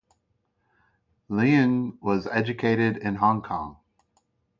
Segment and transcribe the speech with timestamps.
[1.29, 3.77] Leung was educated in Hong Kong.